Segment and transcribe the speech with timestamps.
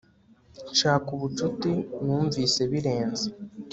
[0.73, 1.71] nshaka ubucuti,
[2.03, 3.25] numvise birenze